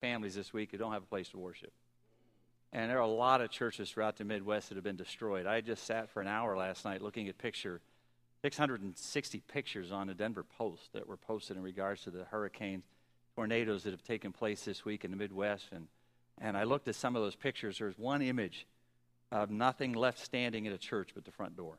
[0.00, 1.72] families this week who don't have a place to worship.
[2.72, 5.46] And there are a lot of churches throughout the Midwest that have been destroyed.
[5.46, 7.80] I just sat for an hour last night looking at picture
[8.42, 12.84] 660 pictures on the Denver Post that were posted in regards to the hurricanes,
[13.34, 15.66] tornadoes that have taken place this week in the Midwest.
[15.72, 15.88] And,
[16.40, 17.78] and I looked at some of those pictures.
[17.78, 18.66] There's one image
[19.32, 21.78] of nothing left standing in a church but the front door.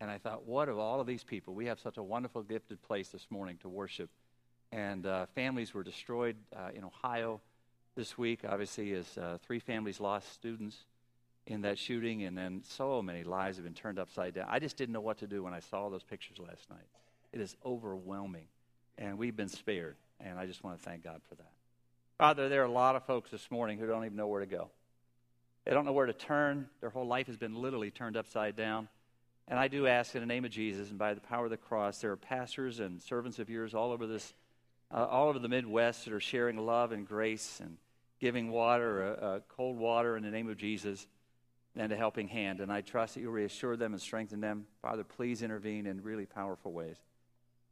[0.00, 1.54] And I thought, what of all of these people?
[1.54, 4.08] We have such a wonderful, gifted place this morning to worship.
[4.72, 7.40] And uh, families were destroyed uh, in Ohio
[7.96, 8.40] this week.
[8.48, 10.76] Obviously, as uh, three families lost students
[11.46, 14.46] in that shooting, and then so many lives have been turned upside down.
[14.48, 16.86] I just didn't know what to do when I saw those pictures last night.
[17.32, 18.46] It is overwhelming,
[18.98, 21.50] and we've been spared, and I just want to thank God for that.
[22.18, 24.46] Father, there are a lot of folks this morning who don't even know where to
[24.46, 24.70] go.
[25.64, 26.68] They don't know where to turn.
[26.80, 28.88] Their whole life has been literally turned upside down.
[29.48, 31.56] And I do ask in the name of Jesus and by the power of the
[31.56, 34.32] cross, there are pastors and servants of yours all over this,
[34.92, 37.76] uh, all over the Midwest that are sharing love and grace and
[38.20, 41.06] giving water, uh, uh, cold water in the name of Jesus
[41.76, 42.60] and a helping hand.
[42.60, 44.66] And I trust that you'll reassure them and strengthen them.
[44.82, 46.96] Father, please intervene in really powerful ways.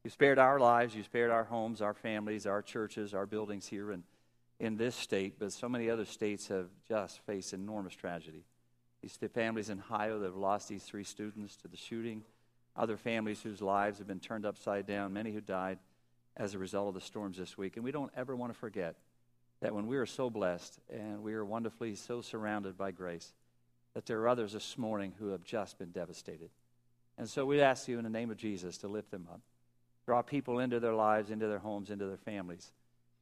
[0.05, 3.93] You spared our lives, you spared our homes, our families, our churches, our buildings here
[3.93, 4.05] in,
[4.61, 8.45] in this state, but so many other states have just faced enormous tragedy.
[9.03, 12.23] These families in Ohio that have lost these three students to the shooting,
[12.77, 15.79] other families whose lives have been turned upside down, many who died
[16.39, 17.77] as a result of the storms this week.
[17.77, 18.97] And we don't ever want to forget
[19.61, 23.33] that when we are so blessed and we are wonderfully so surrounded by grace,
[23.95, 26.51] that there are others this morning who have just been devastated.
[27.17, 29.41] And so we ask you in the name of Jesus to lift them up.
[30.07, 32.71] Draw people into their lives, into their homes, into their families,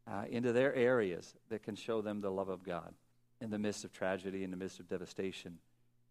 [0.07, 2.93] uh, into their areas that can show them the love of God
[3.41, 5.59] in the midst of tragedy, in the midst of devastation.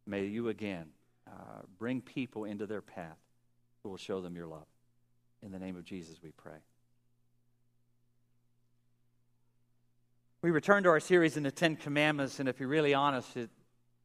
[0.07, 0.87] May you again
[1.27, 3.17] uh, bring people into their path
[3.83, 4.65] who will show them your love.
[5.43, 6.57] In the name of Jesus, we pray.
[10.45, 13.49] We return to our series in the Ten Commandments, and if you're really honest, it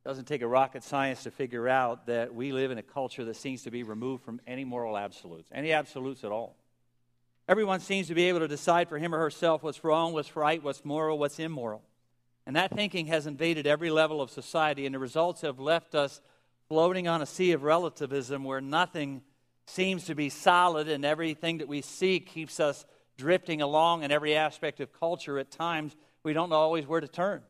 [0.07, 3.37] doesn't take a rocket science to figure out that we live in a culture that
[3.37, 6.57] seems to be removed from any moral absolutes, any absolutes at all.
[7.47, 10.63] Everyone seems to be able to decide for him or herself what's wrong, what's right,
[10.63, 11.83] what's moral, what's immoral.
[12.47, 16.23] And that thinking has invaded every level of society, and the results have left us
[16.69, 19.21] floating on a sea of relativism where nothing
[19.67, 22.87] seems to be solid, and everything that we see keeps us
[23.21, 25.39] drifting along in every aspect of culture.
[25.39, 25.95] At times,
[26.25, 27.43] we don't know always where to turn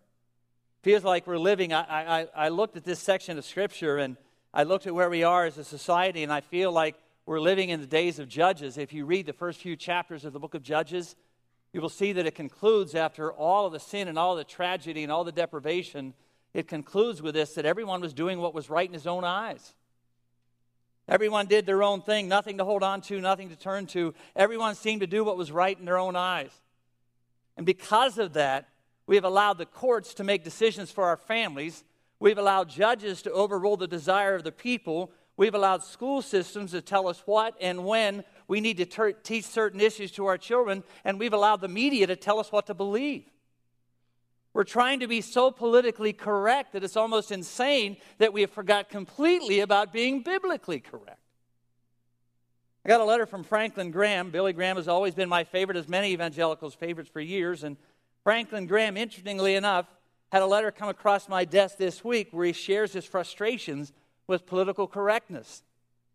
[0.83, 1.73] feels like we're living.
[1.73, 4.17] I, I, I looked at this section of Scripture and
[4.53, 7.69] I looked at where we are as a society, and I feel like we're living
[7.69, 8.79] in the days of Judges.
[8.79, 11.15] If you read the first few chapters of the book of Judges,
[11.73, 15.05] you will see that it concludes after all of the sin and all the tragedy
[15.05, 16.15] and all the deprivation.
[16.53, 19.75] It concludes with this that everyone was doing what was right in his own eyes.
[21.11, 24.15] Everyone did their own thing, nothing to hold on to, nothing to turn to.
[24.37, 26.53] Everyone seemed to do what was right in their own eyes.
[27.57, 28.69] And because of that,
[29.09, 31.83] we have allowed the courts to make decisions for our families.
[32.21, 35.11] We've allowed judges to overrule the desire of the people.
[35.37, 39.47] We've allowed school systems to tell us what and when we need to ter- teach
[39.47, 40.85] certain issues to our children.
[41.05, 43.25] And we've allowed the media to tell us what to believe.
[44.53, 48.89] We're trying to be so politically correct that it's almost insane that we have forgot
[48.89, 51.21] completely about being biblically correct.
[52.85, 54.31] I got a letter from Franklin Graham.
[54.31, 57.63] Billy Graham has always been my favorite, as many evangelicals' favorites for years.
[57.63, 57.77] And
[58.25, 59.87] Franklin Graham, interestingly enough,
[60.33, 63.93] had a letter come across my desk this week where he shares his frustrations
[64.27, 65.63] with political correctness.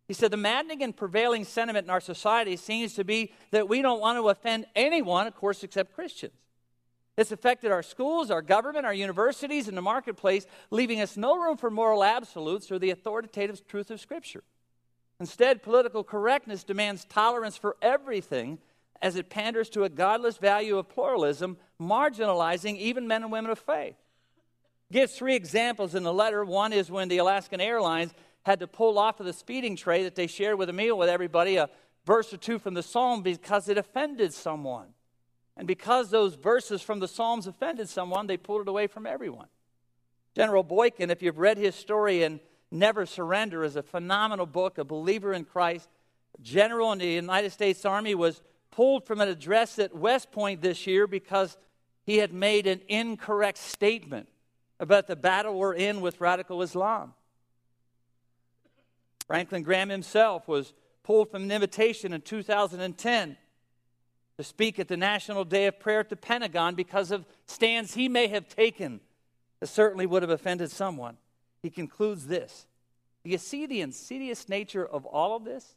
[0.07, 3.81] He said, The maddening and prevailing sentiment in our society seems to be that we
[3.81, 6.34] don't want to offend anyone, of course, except Christians.
[7.17, 11.55] It's affected our schools, our government, our universities, and the marketplace, leaving us no room
[11.55, 14.43] for moral absolutes or the authoritative truth of Scripture.
[15.19, 18.59] Instead, political correctness demands tolerance for everything
[19.01, 23.59] as it panders to a godless value of pluralism, marginalizing even men and women of
[23.59, 23.95] faith.
[24.91, 26.43] Gives three examples in the letter.
[26.43, 28.13] One is when the Alaskan Airlines
[28.45, 31.09] had to pull off of the speeding tray that they shared with a meal with
[31.09, 31.69] everybody a
[32.05, 34.94] verse or two from the Psalm because it offended someone.
[35.57, 39.47] And because those verses from the Psalms offended someone, they pulled it away from everyone.
[40.35, 42.41] General Boykin, if you've read his story in
[42.71, 45.89] Never Surrender, is a phenomenal book, a believer in Christ.
[46.41, 50.85] General in the United States Army was pulled from an address at West Point this
[50.85, 51.57] year because
[52.03, 54.27] he had made an incorrect statement
[54.80, 57.13] about the battle we're in with radical Islam.
[59.25, 63.38] Franklin Graham himself was pulled from an invitation in 2010
[64.37, 68.09] to speak at the National Day of Prayer at the Pentagon because of stands he
[68.09, 68.99] may have taken
[69.59, 71.17] that certainly would have offended someone.
[71.61, 72.67] He concludes this
[73.23, 75.75] Do you see the insidious nature of all of this?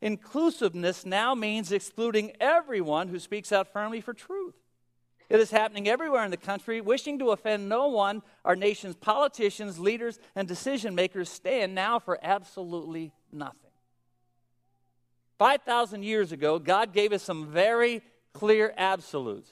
[0.00, 4.54] Inclusiveness now means excluding everyone who speaks out firmly for truth.
[5.28, 6.80] It is happening everywhere in the country.
[6.80, 12.18] Wishing to offend no one, our nation's politicians, leaders, and decision makers stand now for
[12.22, 13.67] absolutely nothing.
[15.38, 18.02] 5,000 years ago, God gave us some very
[18.32, 19.50] clear absolutes.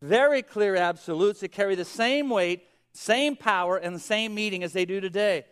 [0.00, 4.72] Very clear absolutes that carry the same weight, same power, and the same meaning as
[4.72, 5.44] they do today.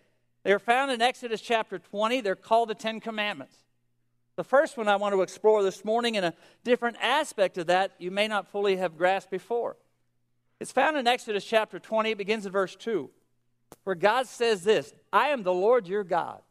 [0.44, 2.20] They are found in Exodus chapter 20.
[2.20, 3.56] They're called the Ten Commandments.
[4.36, 7.92] The first one I want to explore this morning in a different aspect of that
[7.98, 9.76] you may not fully have grasped before.
[10.60, 12.10] It's found in Exodus chapter 20.
[12.10, 13.10] It begins in verse 2,
[13.84, 16.42] where God says this I am the Lord your God.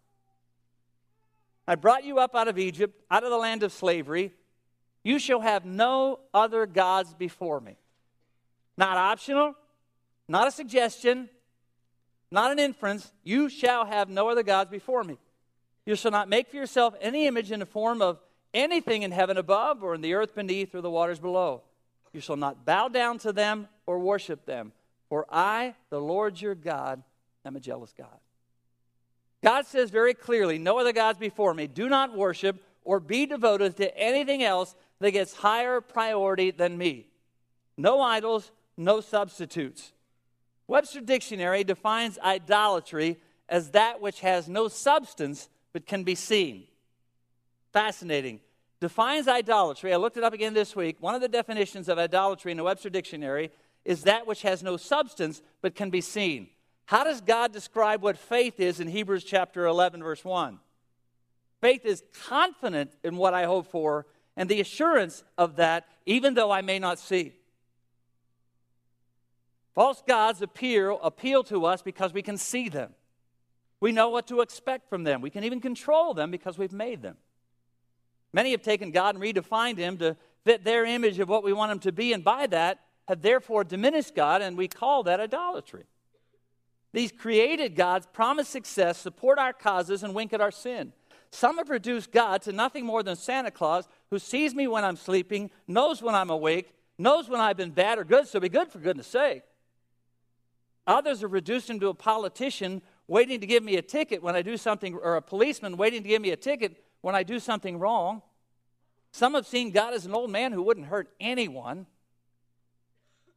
[1.68, 4.34] I brought you up out of Egypt, out of the land of slavery.
[5.04, 7.78] You shall have no other gods before me.
[8.78, 9.56] Not optional,
[10.28, 11.30] not a suggestion,
[12.32, 13.12] not an inference.
[13.24, 15.18] You shall have no other gods before me.
[15.86, 18.20] You shall not make for yourself any image in the form of
[18.54, 21.62] anything in heaven above, or in the earth beneath, or the waters below.
[22.14, 24.72] You shall not bow down to them or worship them.
[25.10, 27.04] For I, the Lord your God,
[27.44, 28.18] am a jealous God.
[29.46, 31.68] God says very clearly, No other gods before me.
[31.68, 37.06] Do not worship or be devoted to anything else that gets higher priority than me.
[37.78, 39.94] No idols, no substitutes.
[40.66, 46.64] Webster Dictionary defines idolatry as that which has no substance but can be seen.
[47.72, 48.40] Fascinating.
[48.80, 49.94] Defines idolatry.
[49.94, 50.98] I looked it up again this week.
[51.00, 53.52] One of the definitions of idolatry in the Webster Dictionary
[53.84, 56.48] is that which has no substance but can be seen.
[56.86, 60.60] How does God describe what faith is in Hebrews chapter 11, verse 1?
[61.62, 64.06] Faith is confident in what I hope for
[64.38, 67.34] and the assurance of that, even though I may not see.
[69.74, 72.94] False gods appeal, appeal to us because we can see them.
[73.80, 75.22] We know what to expect from them.
[75.22, 77.18] We can even control them because we've made them.
[78.32, 81.72] Many have taken God and redefined him to fit their image of what we want
[81.72, 85.86] him to be, and by that have therefore diminished God, and we call that idolatry.
[86.96, 90.94] These created gods promise success, support our causes, and wink at our sin.
[91.30, 94.96] Some have reduced God to nothing more than Santa Claus who sees me when I'm
[94.96, 98.70] sleeping, knows when I'm awake, knows when I've been bad or good, so be good
[98.70, 99.44] for goodness sake.
[100.88, 104.42] Others have reduced him to a politician waiting to give me a ticket when I
[104.42, 107.78] do something, or a policeman waiting to give me a ticket when I do something
[107.78, 108.22] wrong.
[109.12, 111.88] Some have seen God as an old man who wouldn't hurt anyone.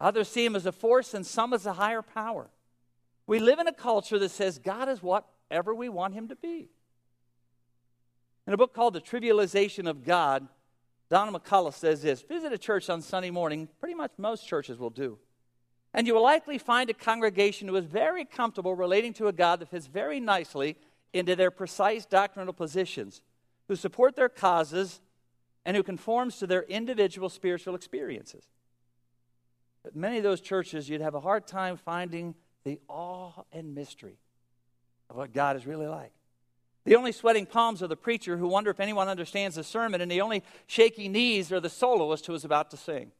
[0.01, 2.51] Others see him as a force, and some as a higher power.
[3.29, 6.71] We live in a culture that says God is whatever we want him to be.
[8.47, 10.49] In a book called The Trivialization of God,
[11.11, 14.89] Donald McCullough says this Visit a church on Sunday morning, pretty much most churches will
[14.89, 15.19] do.
[15.93, 19.61] And you will likely find a congregation who is very comfortable relating to a God
[19.61, 20.77] that fits very nicely
[21.13, 23.21] into their precise doctrinal positions,
[23.69, 25.03] who support their causes,
[25.67, 28.49] and who conforms to their individual spiritual experiences.
[29.83, 32.35] But many of those churches, you'd have a hard time finding
[32.69, 34.19] the awe and mystery
[35.09, 36.13] of what God is really like.
[36.85, 40.11] The only sweating palms are the preacher who wonder if anyone understands the sermon, and
[40.11, 43.13] the only shaky knees are the soloist who is about to sing.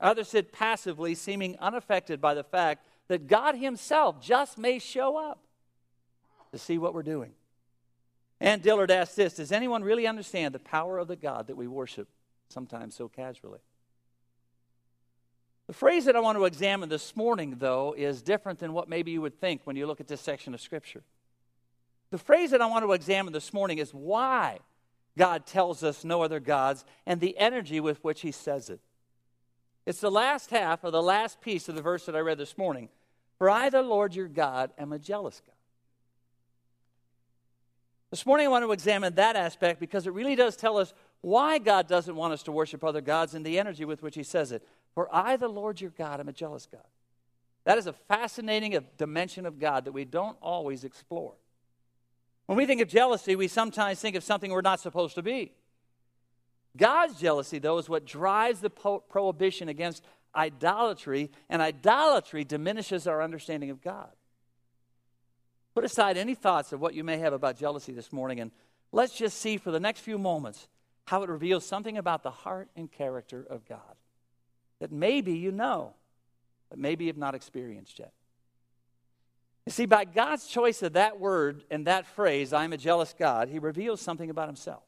[0.00, 5.38] Others sit passively, seeming unaffected by the fact that God Himself just may show up
[6.52, 7.32] to see what we're doing.
[8.38, 11.68] Ann Dillard asked this Does anyone really understand the power of the God that we
[11.68, 12.08] worship
[12.50, 13.60] sometimes so casually?
[15.66, 19.10] The phrase that I want to examine this morning, though, is different than what maybe
[19.10, 21.02] you would think when you look at this section of Scripture.
[22.10, 24.60] The phrase that I want to examine this morning is why
[25.18, 28.80] God tells us no other gods and the energy with which He says it.
[29.86, 32.56] It's the last half of the last piece of the verse that I read this
[32.56, 32.88] morning.
[33.38, 35.54] For I, the Lord your God, am a jealous God.
[38.10, 41.58] This morning I want to examine that aspect because it really does tell us why
[41.58, 44.52] God doesn't want us to worship other gods and the energy with which He says
[44.52, 44.66] it.
[44.96, 46.80] For I, the Lord your God, am a jealous God.
[47.64, 51.34] That is a fascinating dimension of God that we don't always explore.
[52.46, 55.52] When we think of jealousy, we sometimes think of something we're not supposed to be.
[56.78, 60.02] God's jealousy, though, is what drives the po- prohibition against
[60.34, 64.10] idolatry, and idolatry diminishes our understanding of God.
[65.74, 68.50] Put aside any thoughts of what you may have about jealousy this morning, and
[68.92, 70.68] let's just see for the next few moments
[71.04, 73.96] how it reveals something about the heart and character of God
[74.80, 75.94] that maybe you know,
[76.70, 78.12] but maybe you've not experienced yet.
[79.66, 83.48] You see, by God's choice of that word and that phrase, I'm a jealous God,
[83.48, 84.82] he reveals something about himself.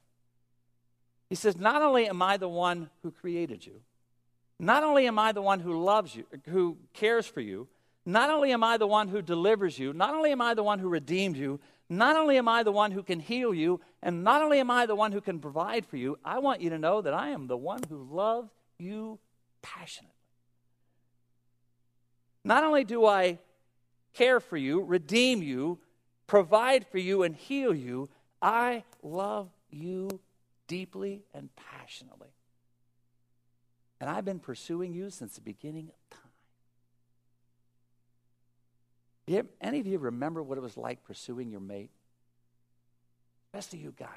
[1.28, 3.80] He says, Not only am I the one who created you,
[4.61, 7.68] not only am I the one who loves you, who cares for you,
[8.07, 10.78] not only am I the one who delivers you, not only am I the one
[10.78, 14.42] who redeemed you, not only am I the one who can heal you, and not
[14.42, 17.00] only am I the one who can provide for you, I want you to know
[17.02, 19.18] that I am the one who loves you
[19.75, 20.14] passionately.
[22.44, 23.38] Not only do I
[24.14, 25.78] care for you, redeem you,
[26.26, 28.08] provide for you, and heal you,
[28.40, 30.08] I love you
[30.66, 32.28] deeply and passionately.
[34.00, 36.30] And I've been pursuing you since the beginning of time.
[39.26, 41.90] You, any of you remember what it was like pursuing your mate?
[43.52, 44.08] Rest of you guys.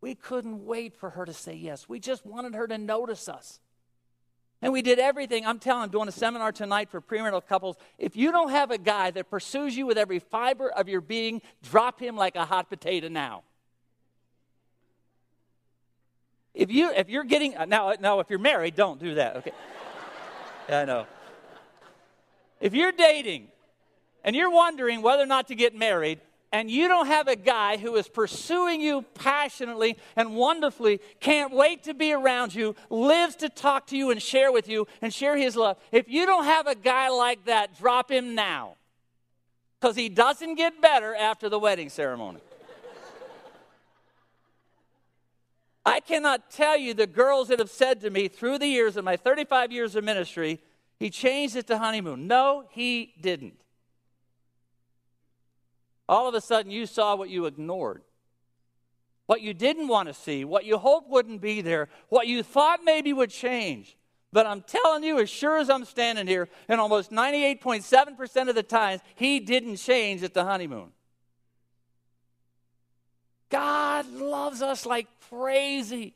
[0.00, 1.88] We couldn't wait for her to say yes.
[1.88, 3.58] We just wanted her to notice us.
[4.60, 5.46] And we did everything.
[5.46, 7.76] I'm telling, I'm doing a seminar tonight for premarital couples.
[7.96, 11.42] If you don't have a guy that pursues you with every fiber of your being,
[11.62, 13.44] drop him like a hot potato now.
[16.54, 19.36] If you if you're getting uh, now uh, now if you're married, don't do that.
[19.36, 19.52] Okay.
[20.68, 21.06] yeah, I know.
[22.60, 23.46] If you're dating
[24.24, 26.20] and you're wondering whether or not to get married,
[26.52, 31.84] and you don't have a guy who is pursuing you passionately and wonderfully, can't wait
[31.84, 35.36] to be around you, lives to talk to you and share with you and share
[35.36, 38.76] his love, if you don't have a guy like that, drop him now.
[39.80, 42.40] Because he doesn't get better after the wedding ceremony.
[45.84, 49.04] I cannot tell you the girls that have said to me through the years of
[49.04, 50.60] my 35 years of ministry,
[50.98, 52.26] he changed it to honeymoon.
[52.26, 53.54] No, he didn't.
[56.08, 58.02] All of a sudden, you saw what you ignored,
[59.26, 62.80] what you didn't want to see, what you hoped wouldn't be there, what you thought
[62.82, 63.96] maybe would change.
[64.32, 68.62] But I'm telling you, as sure as I'm standing here, and almost 98.7% of the
[68.62, 70.92] times, he didn't change at the honeymoon.
[73.50, 76.14] God loves us like crazy.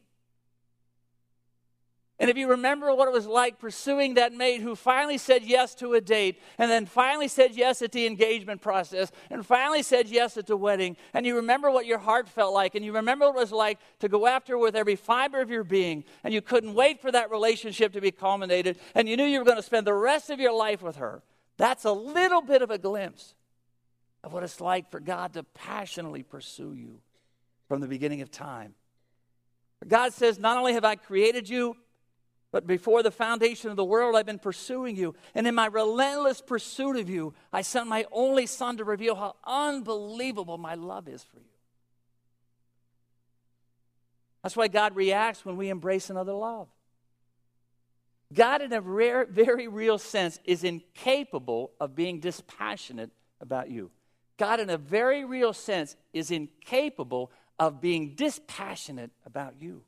[2.22, 5.74] And if you remember what it was like pursuing that mate who finally said yes
[5.74, 10.06] to a date, and then finally said yes at the engagement process, and finally said
[10.06, 13.26] yes at the wedding, and you remember what your heart felt like, and you remember
[13.26, 16.40] what it was like to go after with every fiber of your being, and you
[16.40, 19.60] couldn't wait for that relationship to be culminated, and you knew you were going to
[19.60, 21.24] spend the rest of your life with her,
[21.56, 23.34] that's a little bit of a glimpse
[24.22, 27.00] of what it's like for God to passionately pursue you
[27.66, 28.74] from the beginning of time.
[29.88, 31.76] God says, Not only have I created you,
[32.52, 35.14] but before the foundation of the world, I've been pursuing you.
[35.34, 39.36] And in my relentless pursuit of you, I sent my only son to reveal how
[39.44, 41.46] unbelievable my love is for you.
[44.42, 46.68] That's why God reacts when we embrace another love.
[48.34, 53.90] God, in a rare, very real sense, is incapable of being dispassionate about you.
[54.36, 59.82] God, in a very real sense, is incapable of being dispassionate about you.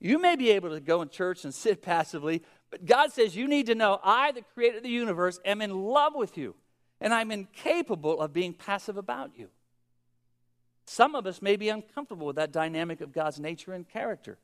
[0.00, 3.48] You may be able to go in church and sit passively, but God says you
[3.48, 6.54] need to know I, the creator of the universe, am in love with you,
[7.00, 9.48] and I'm incapable of being passive about you.
[10.84, 14.38] Some of us may be uncomfortable with that dynamic of God's nature and character.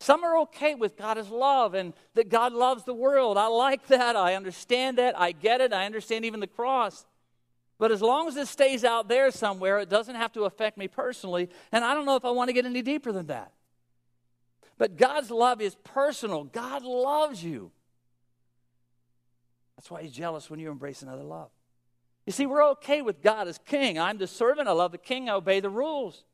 [0.00, 3.38] Some are okay with God as love and that God loves the world.
[3.38, 4.16] I like that.
[4.16, 5.18] I understand that.
[5.18, 5.72] I get it.
[5.72, 7.06] I understand even the cross.
[7.78, 10.88] But as long as it stays out there somewhere, it doesn't have to affect me
[10.88, 11.48] personally.
[11.72, 13.52] And I don't know if I want to get any deeper than that.
[14.78, 16.44] But God's love is personal.
[16.44, 17.70] God loves you.
[19.76, 21.50] That's why He's jealous when you embrace another love.
[22.26, 23.98] You see, we're okay with God as king.
[23.98, 24.68] I'm the servant.
[24.68, 25.28] I love the king.
[25.28, 26.24] I obey the rules.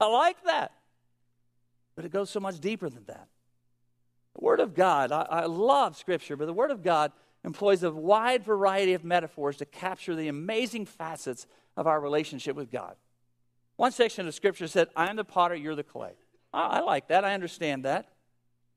[0.00, 0.72] I like that.
[1.96, 3.28] But it goes so much deeper than that.
[4.34, 7.12] The Word of God, I, I love Scripture, but the Word of God
[7.44, 12.70] employs a wide variety of metaphors to capture the amazing facets of our relationship with
[12.70, 12.96] God.
[13.76, 16.12] One section of Scripture said, I am the potter, you're the clay.
[16.54, 17.24] I like that.
[17.24, 18.08] I understand that.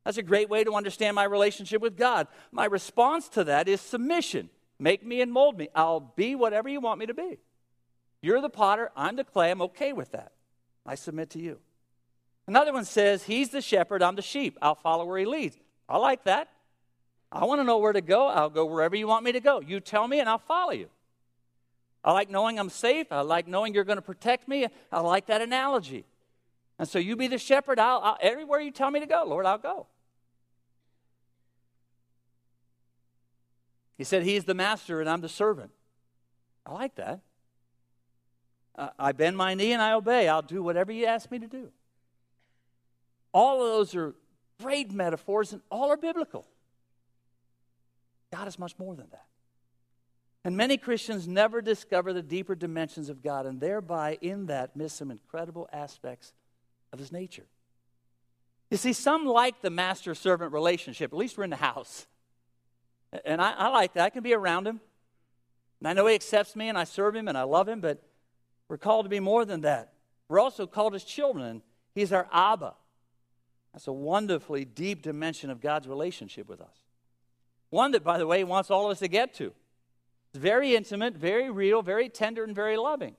[0.04, 2.28] That's a great way to understand my relationship with God.
[2.52, 4.50] My response to that is submission.
[4.80, 5.70] Make me and mold me.
[5.76, 7.40] I'll be whatever you want me to be.
[8.22, 9.52] You're the potter, I'm the clay.
[9.52, 10.32] I'm okay with that.
[10.86, 11.60] I submit to you.
[12.48, 14.58] Another one says, He's the shepherd, I'm the sheep.
[14.62, 15.58] I'll follow where He leads.
[15.90, 16.50] I like that.
[17.32, 18.28] I want to know where to go.
[18.28, 19.60] I'll go wherever you want me to go.
[19.60, 20.88] You tell me, and I'll follow you.
[22.04, 23.12] I like knowing I'm safe.
[23.12, 24.68] I like knowing you're going to protect me.
[24.92, 26.06] I like that analogy.
[26.80, 27.80] And so you be the shepherd.
[27.80, 29.88] I'll, I'll, everywhere you tell me to go, Lord, I'll go.
[33.98, 35.72] He said, He's the master and I'm the servant.
[36.66, 37.22] I like that.
[38.76, 40.28] Uh, I bend my knee and I obey.
[40.28, 41.70] I'll do whatever you ask me to do.
[43.34, 44.14] All of those are
[44.62, 46.46] great metaphors and all are biblical.
[48.32, 49.26] God is much more than that.
[50.44, 54.94] And many Christians never discover the deeper dimensions of God and thereby, in that, miss
[54.94, 56.34] some incredible aspects
[56.98, 57.46] of his nature.
[58.70, 61.14] You see, some like the master servant relationship.
[61.14, 62.08] At least we're in the house.
[63.24, 64.04] And I, I, like that.
[64.04, 64.82] I can be around him.
[65.80, 68.04] And I know he accepts me and I serve him and I love him, but
[68.68, 69.94] we're called to be more than that.
[70.28, 71.62] We're also called as children.
[71.94, 72.74] He's our Abba.
[73.74, 76.76] That's a wonderfully deep dimension of God's relationship with us.
[77.70, 79.54] One that, by the way, he wants all of us to get to.
[80.32, 83.16] It's very intimate, very real, very tender, and very loving.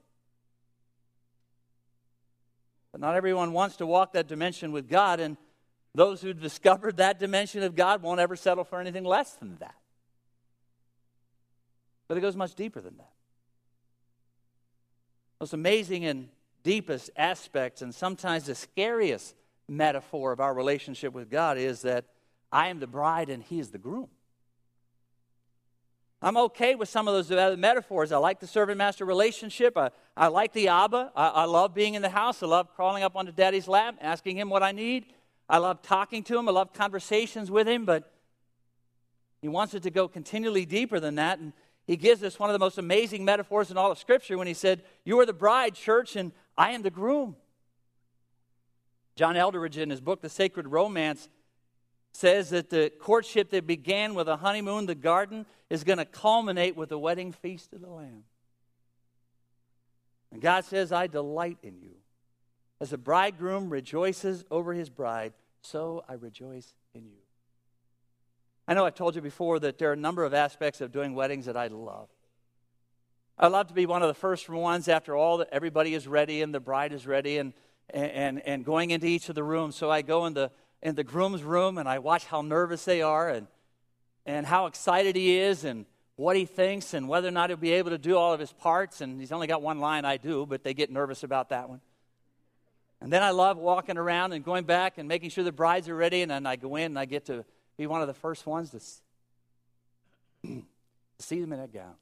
[2.92, 5.36] But not everyone wants to walk that dimension with God, and
[5.94, 9.74] those who've discovered that dimension of God won't ever settle for anything less than that.
[12.08, 13.12] But it goes much deeper than that.
[15.40, 16.28] Most amazing and
[16.62, 19.34] deepest aspects, and sometimes the scariest
[19.68, 22.06] metaphor of our relationship with God, is that
[22.50, 24.08] I am the bride and He is the groom.
[26.20, 28.10] I'm okay with some of those metaphors.
[28.10, 29.76] I like the servant master relationship.
[29.76, 31.12] I, I like the Abba.
[31.14, 32.42] I, I love being in the house.
[32.42, 35.06] I love crawling up onto daddy's lap, asking him what I need.
[35.48, 36.48] I love talking to him.
[36.48, 38.12] I love conversations with him, but
[39.40, 41.38] he wants it to go continually deeper than that.
[41.38, 41.52] And
[41.86, 44.54] he gives us one of the most amazing metaphors in all of Scripture when he
[44.54, 47.36] said, You are the bride, church, and I am the groom.
[49.14, 51.28] John Eldredge, in his book, The Sacred Romance,
[52.18, 56.76] says that the courtship that began with a honeymoon, the garden, is going to culminate
[56.76, 58.24] with the wedding feast of the Lamb.
[60.32, 61.94] And God says, I delight in you.
[62.80, 65.32] As a bridegroom rejoices over his bride,
[65.62, 67.22] so I rejoice in you.
[68.66, 71.14] I know I've told you before that there are a number of aspects of doing
[71.14, 72.08] weddings that I love.
[73.38, 76.42] I love to be one of the first ones after all that everybody is ready
[76.42, 77.52] and the bride is ready and,
[77.90, 79.76] and, and going into each of the rooms.
[79.76, 80.50] So I go in the,
[80.82, 83.46] in the groom's room and I watch how nervous they are and,
[84.26, 87.72] and how excited he is and what he thinks and whether or not he'll be
[87.72, 89.00] able to do all of his parts.
[89.00, 91.80] And he's only got one line, I do, but they get nervous about that one.
[93.00, 95.94] And then I love walking around and going back and making sure the brides are
[95.94, 96.22] ready.
[96.22, 97.44] And then I go in and I get to
[97.76, 98.80] be one of the first ones to,
[101.20, 101.94] see them in that gown.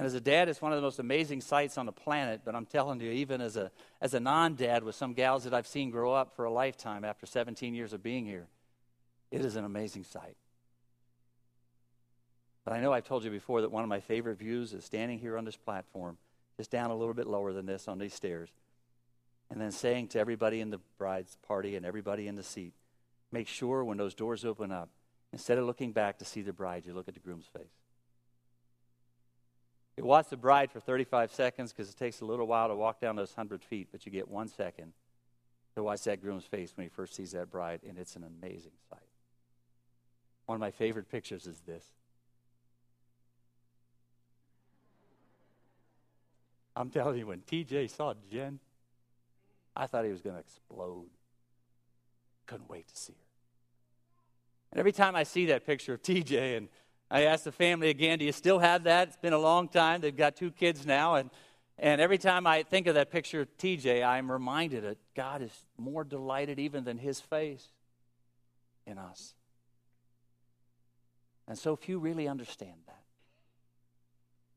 [0.00, 2.40] And as a dad, it's one of the most amazing sights on the planet.
[2.42, 5.52] But I'm telling you, even as a, as a non dad with some gals that
[5.52, 8.46] I've seen grow up for a lifetime after 17 years of being here,
[9.30, 10.38] it is an amazing sight.
[12.64, 15.18] But I know I've told you before that one of my favorite views is standing
[15.18, 16.16] here on this platform,
[16.56, 18.48] just down a little bit lower than this on these stairs,
[19.50, 22.72] and then saying to everybody in the bride's party and everybody in the seat,
[23.30, 24.88] make sure when those doors open up,
[25.30, 27.76] instead of looking back to see the bride, you look at the groom's face.
[30.00, 33.00] You watch the bride for 35 seconds because it takes a little while to walk
[33.00, 34.94] down those 100 feet, but you get one second
[35.74, 38.72] to watch that groom's face when he first sees that bride, and it's an amazing
[38.88, 39.00] sight.
[40.46, 41.84] One of my favorite pictures is this.
[46.74, 48.58] I'm telling you, when TJ saw Jen,
[49.76, 51.10] I thought he was going to explode.
[52.46, 53.18] Couldn't wait to see her.
[54.72, 56.68] And every time I see that picture of TJ, and
[57.10, 59.08] I asked the family again, do you still have that?
[59.08, 60.00] It's been a long time.
[60.00, 61.16] They've got two kids now.
[61.16, 61.30] And,
[61.76, 65.64] and every time I think of that picture of TJ, I'm reminded that God is
[65.76, 67.66] more delighted even than his face
[68.86, 69.34] in us.
[71.48, 72.99] And so few really understand that.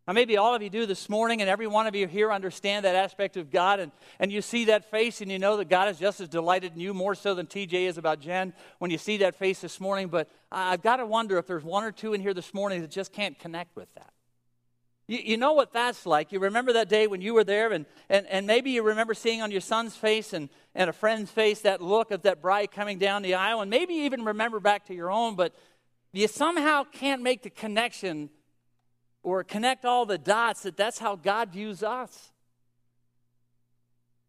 [0.06, 2.84] Now, maybe all of you do this morning, and every one of you here understand
[2.84, 5.88] that aspect of God, and, and you see that face, and you know that God
[5.88, 8.98] is just as delighted in you, more so than TJ is about Jen, when you
[8.98, 10.10] see that face this morning.
[10.10, 12.92] But I've got to wonder if there's one or two in here this morning that
[12.92, 14.12] just can't connect with that.
[15.08, 16.34] You, you know what that's like.
[16.34, 19.42] You remember that day when you were there, and, and, and maybe you remember seeing
[19.42, 23.00] on your son's face and, and a friend's face that look of that bride coming
[23.00, 25.56] down the aisle, and maybe even remember back to your own, but
[26.12, 28.30] you somehow can't make the connection
[29.24, 32.32] or connect all the dots that that's how God views us.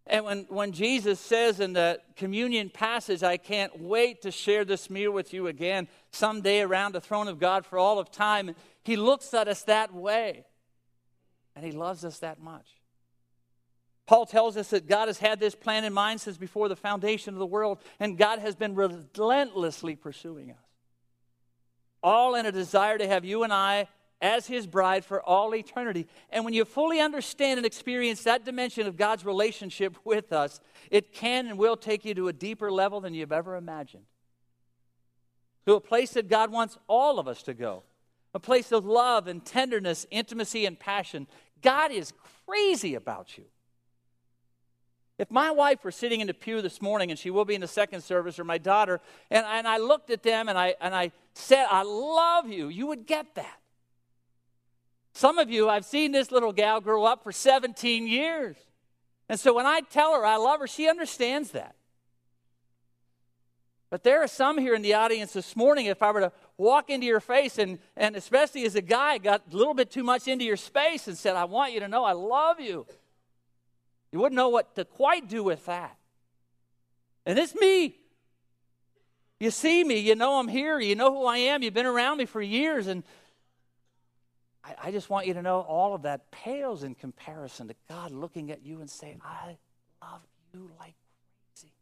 [0.07, 4.90] And when, when Jesus says in the communion passage, I can't wait to share this
[4.90, 8.54] meal with you again someday around the throne of God for all of time,
[8.85, 10.44] he looks at us that way.
[11.57, 12.66] And he loves us that much.
[14.07, 17.33] Paul tells us that God has had this plan in mind since before the foundation
[17.33, 20.57] of the world, and God has been relentlessly pursuing us.
[22.02, 23.88] All in a desire to have you and I
[24.20, 26.07] as his bride for all eternity.
[26.31, 31.12] And when you fully understand and experience that dimension of God's relationship with us, it
[31.12, 34.05] can and will take you to a deeper level than you've ever imagined.
[35.66, 37.83] To a place that God wants all of us to go.
[38.35, 41.27] A place of love and tenderness, intimacy and passion.
[41.62, 42.12] God is
[42.46, 43.44] crazy about you.
[45.16, 47.61] If my wife were sitting in the pew this morning, and she will be in
[47.61, 49.00] the second service, or my daughter,
[49.31, 52.88] and, and I looked at them and I, and I said, I love you, you
[52.88, 53.61] would get that.
[55.14, 58.57] Some of you, I've seen this little gal grow up for 17 years.
[59.29, 61.77] And so when I tell her I love her, she understands that.
[63.90, 66.90] But there are some here in the audience this morning, if I were to walk
[66.90, 70.27] into your face, and, and especially as a guy, got a little bit too much
[70.27, 72.85] into your space and said, I want you to know I love you.
[74.11, 75.96] You wouldn't know what to quite do with that.
[77.24, 77.94] And it's me.
[79.38, 82.18] You see me, you know I'm here, you know who I am, you've been around
[82.18, 83.05] me for years, and
[84.64, 88.12] I, I just want you to know all of that pales in comparison to God
[88.12, 89.59] looking at you and saying, I
[90.00, 90.20] love
[90.53, 90.94] you like
[91.55, 91.72] crazy.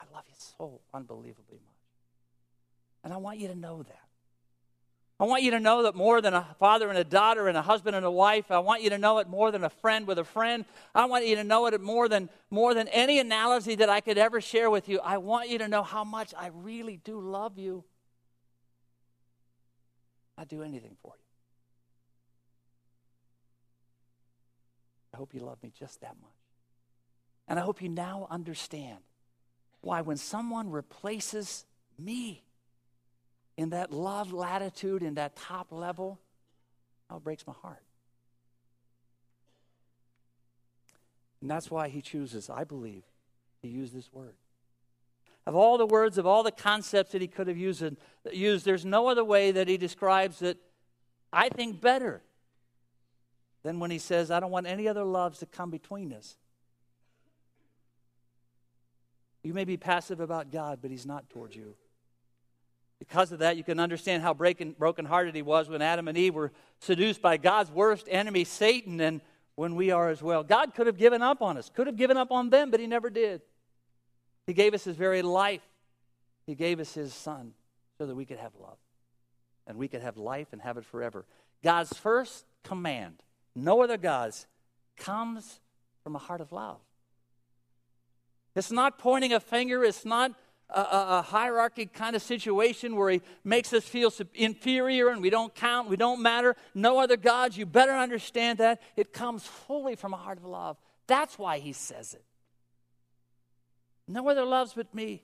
[0.00, 1.74] I love you so unbelievably much.
[3.04, 4.08] And I want you to know that.
[5.20, 7.62] I want you to know that more than a father and a daughter and a
[7.62, 8.52] husband and a wife.
[8.52, 10.64] I want you to know it more than a friend with a friend.
[10.94, 14.16] I want you to know it more than, more than any analogy that I could
[14.16, 15.00] ever share with you.
[15.00, 17.82] I want you to know how much I really do love you.
[20.38, 21.24] I'd do anything for you.
[25.12, 26.30] I hope you love me just that much.
[27.48, 28.98] And I hope you now understand
[29.80, 31.64] why when someone replaces
[31.98, 32.44] me
[33.56, 36.20] in that love latitude, in that top level,
[37.12, 37.82] it breaks my heart.
[41.40, 43.04] And that's why he chooses, I believe,
[43.62, 44.34] to use this word.
[45.48, 47.82] Of all the words, of all the concepts that he could have used,
[48.30, 50.58] used, there's no other way that he describes it,
[51.32, 52.20] I think, better
[53.62, 56.36] than when he says, I don't want any other loves to come between us.
[59.42, 61.76] You may be passive about God, but he's not towards you.
[62.98, 66.34] Because of that, you can understand how broken, brokenhearted he was when Adam and Eve
[66.34, 69.22] were seduced by God's worst enemy, Satan, and
[69.54, 70.44] when we are as well.
[70.44, 72.86] God could have given up on us, could have given up on them, but he
[72.86, 73.40] never did.
[74.48, 75.60] He gave us his very life.
[76.46, 77.52] He gave us his son
[77.98, 78.78] so that we could have love
[79.66, 81.26] and we could have life and have it forever.
[81.62, 83.22] God's first command,
[83.54, 84.46] no other gods,
[84.96, 85.60] comes
[86.02, 86.78] from a heart of love.
[88.56, 90.32] It's not pointing a finger, it's not
[90.70, 95.54] a, a, hierarchy kind of situation where he makes us feel inferior and we don't
[95.54, 96.56] count, we don't matter.
[96.74, 97.58] No other gods.
[97.58, 98.80] You better understand that.
[98.96, 100.78] It comes fully from a heart of love.
[101.06, 102.24] That's why he says it.
[104.08, 105.22] No other loves but me.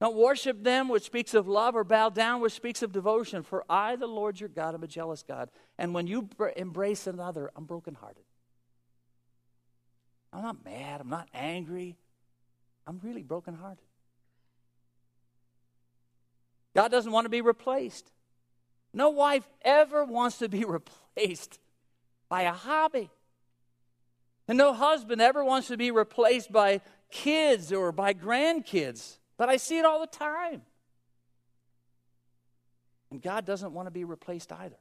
[0.00, 3.42] Don't worship them, which speaks of love, or bow down, which speaks of devotion.
[3.42, 5.48] For I, the Lord your God, am a jealous God.
[5.78, 8.24] And when you embrace another, I'm brokenhearted.
[10.32, 11.00] I'm not mad.
[11.00, 11.96] I'm not angry.
[12.86, 13.84] I'm really brokenhearted.
[16.74, 18.10] God doesn't want to be replaced.
[18.92, 20.64] No wife ever wants to be
[21.16, 21.60] replaced
[22.28, 23.10] by a hobby.
[24.48, 26.80] And no husband ever wants to be replaced by
[27.12, 29.18] kids or by grandkids.
[29.36, 30.62] But I see it all the time.
[33.10, 34.78] And God doesn't want to be replaced either.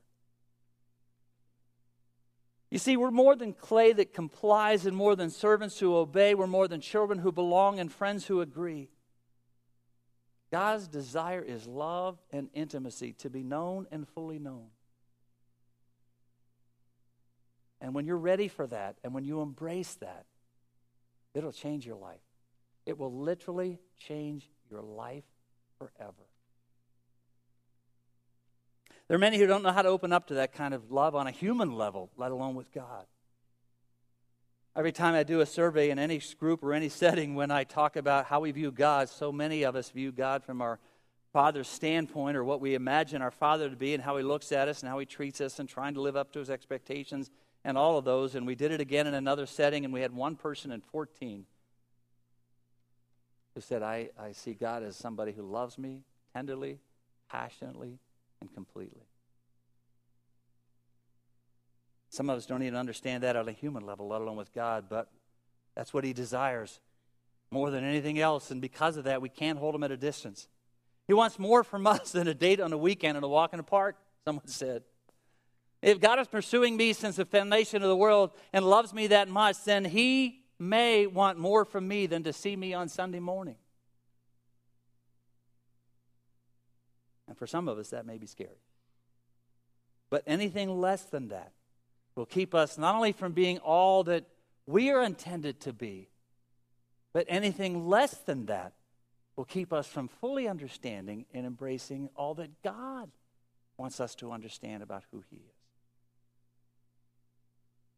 [2.72, 6.34] You see, we're more than clay that complies and more than servants who obey.
[6.34, 8.90] We're more than children who belong and friends who agree.
[10.52, 14.68] God's desire is love and intimacy, to be known and fully known.
[17.82, 20.26] And when you're ready for that and when you embrace that,
[21.34, 22.20] it'll change your life.
[22.86, 25.24] It will literally change your life
[25.78, 26.28] forever.
[29.08, 31.16] There are many who don't know how to open up to that kind of love
[31.16, 33.06] on a human level, let alone with God.
[34.74, 37.98] Every time I do a survey in any group or any setting, when I talk
[37.98, 40.80] about how we view God, so many of us view God from our
[41.34, 44.68] Father's standpoint or what we imagine our Father to be and how He looks at
[44.68, 47.32] us and how He treats us and trying to live up to His expectations
[47.64, 48.36] and all of those.
[48.36, 51.46] And we did it again in another setting, and we had one person in 14
[53.56, 56.80] who said, I, I see God as somebody who loves me tenderly,
[57.30, 58.00] passionately,
[58.40, 59.04] and completely.
[62.10, 64.86] Some of us don't even understand that on a human level, let alone with God,
[64.90, 65.10] but
[65.76, 66.80] that's what He desires
[67.52, 68.52] more than anything else.
[68.52, 70.48] And because of that, we can't hold Him at a distance.
[71.08, 73.58] He wants more from us than a date on a weekend and a walk in
[73.58, 74.84] the park, someone said.
[75.82, 79.28] If God is pursuing me since the foundation of the world and loves me that
[79.28, 83.56] much, then He may want more from me than to see me on Sunday morning.
[87.28, 88.62] And for some of us, that may be scary.
[90.10, 91.54] But anything less than that
[92.16, 94.26] will keep us not only from being all that
[94.68, 96.10] we are intended to be,
[97.14, 98.74] but anything less than that
[99.36, 103.10] will keep us from fully understanding and embracing all that God
[103.78, 105.61] wants us to understand about who He is.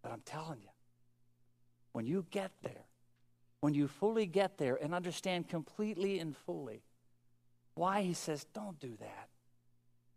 [0.04, 0.70] But I'm telling you,
[1.94, 2.86] when you get there,
[3.62, 6.84] when you fully get there and understand completely and fully
[7.76, 9.30] why he says, Don't do that.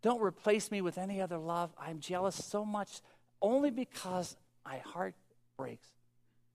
[0.01, 1.71] Don't replace me with any other love.
[1.79, 3.01] I'm jealous so much
[3.41, 5.15] only because my heart
[5.57, 5.87] breaks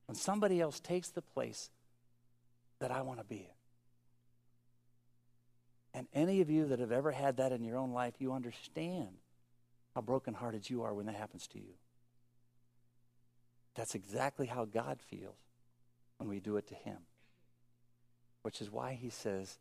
[0.06, 1.70] when somebody else takes the place
[2.80, 3.46] that I want to be in.
[5.94, 9.08] And any of you that have ever had that in your own life, you understand
[9.94, 11.74] how brokenhearted you are when that happens to you.
[13.74, 15.36] That's exactly how God feels
[16.18, 16.98] when we do it to Him.
[18.42, 19.58] which is why he says,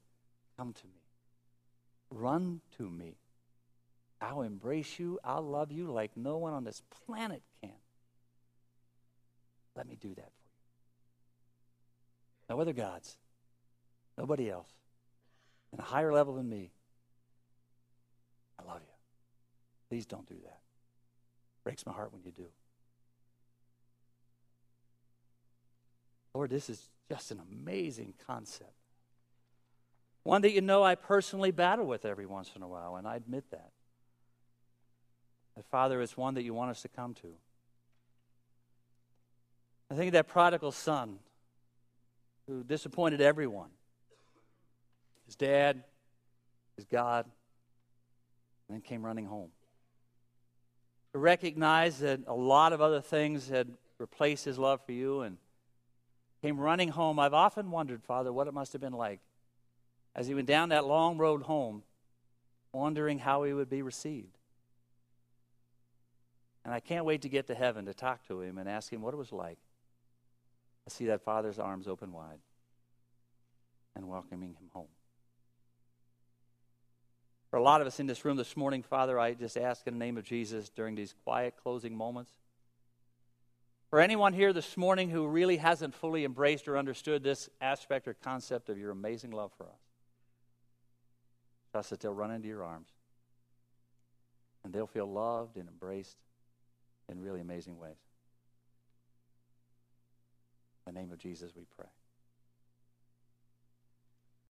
[0.57, 1.01] Come to me.
[2.09, 3.15] Run to me.
[4.19, 5.19] I'll embrace you.
[5.23, 7.71] I'll love you like no one on this planet can.
[9.75, 10.47] Let me do that for
[12.49, 12.55] you.
[12.55, 13.17] No other gods,
[14.17, 14.67] nobody else,
[15.71, 16.71] in a higher level than me.
[18.59, 18.93] I love you.
[19.89, 20.59] Please don't do that.
[21.63, 22.47] Breaks my heart when you do.
[26.33, 28.71] Lord, this is just an amazing concept.
[30.23, 33.15] One that you know I personally battle with every once in a while, and I
[33.15, 33.71] admit that.
[35.55, 37.33] That, Father, is one that you want us to come to.
[39.89, 41.19] I think of that prodigal son
[42.47, 43.69] who disappointed everyone
[45.25, 45.83] his dad,
[46.75, 47.25] his God,
[48.67, 49.49] and then came running home.
[51.13, 55.37] To recognize that a lot of other things had replaced his love for you and
[56.41, 57.19] came running home.
[57.19, 59.19] I've often wondered, Father, what it must have been like
[60.15, 61.83] as he went down that long road home,
[62.73, 64.37] wondering how he would be received.
[66.63, 69.01] And I can't wait to get to heaven to talk to him and ask him
[69.01, 69.57] what it was like.
[70.87, 72.39] I see that father's arms open wide
[73.95, 74.87] and welcoming him home.
[77.49, 79.93] For a lot of us in this room this morning, Father, I just ask in
[79.93, 82.31] the name of Jesus during these quiet closing moments.
[83.91, 88.13] For anyone here this morning who really hasn't fully embraced or understood this aspect or
[88.13, 89.81] concept of your amazing love for us,
[91.73, 92.87] trust that they'll run into your arms
[94.63, 96.15] and they'll feel loved and embraced
[97.09, 97.97] in really amazing ways.
[100.87, 101.89] In the name of Jesus, we pray.